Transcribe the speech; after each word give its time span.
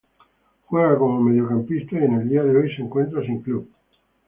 Juega 0.65 0.97
como 0.97 1.21
mediocampista 1.21 1.93
y 1.93 1.99
en 2.05 2.21
el 2.21 2.27
día 2.27 2.41
de 2.41 2.57
hoy 2.57 2.75
se 2.75 2.81
encuentra 2.81 3.21
sin 3.23 3.43
club. 3.43 3.69